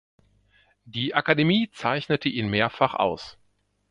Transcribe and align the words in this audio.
Die 0.85 1.13
Akademie 1.13 1.69
zeichnete 1.73 2.27
ihn 2.27 2.49
mehrfach 2.49 2.95
aus. 2.95 3.37